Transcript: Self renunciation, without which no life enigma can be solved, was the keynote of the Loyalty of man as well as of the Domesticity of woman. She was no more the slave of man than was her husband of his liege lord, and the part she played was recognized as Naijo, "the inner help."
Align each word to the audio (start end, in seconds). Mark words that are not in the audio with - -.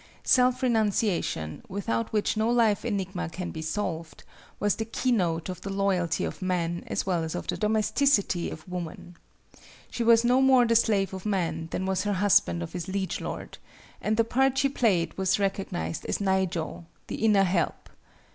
Self 0.23 0.63
renunciation, 0.63 1.61
without 1.69 2.11
which 2.11 2.35
no 2.35 2.49
life 2.49 2.83
enigma 2.83 3.29
can 3.29 3.51
be 3.51 3.61
solved, 3.61 4.23
was 4.59 4.75
the 4.77 4.85
keynote 4.85 5.47
of 5.47 5.61
the 5.61 5.69
Loyalty 5.71 6.23
of 6.23 6.41
man 6.41 6.83
as 6.87 7.05
well 7.05 7.23
as 7.23 7.35
of 7.35 7.45
the 7.45 7.55
Domesticity 7.55 8.49
of 8.49 8.67
woman. 8.67 9.15
She 9.91 10.03
was 10.03 10.23
no 10.25 10.41
more 10.41 10.65
the 10.65 10.75
slave 10.75 11.13
of 11.13 11.23
man 11.23 11.67
than 11.69 11.85
was 11.85 12.01
her 12.05 12.13
husband 12.13 12.63
of 12.63 12.73
his 12.73 12.87
liege 12.87 13.21
lord, 13.21 13.59
and 14.01 14.17
the 14.17 14.23
part 14.23 14.57
she 14.57 14.69
played 14.69 15.15
was 15.19 15.37
recognized 15.37 16.05
as 16.07 16.17
Naijo, 16.19 16.85
"the 17.05 17.23
inner 17.23 17.43
help." 17.43 17.87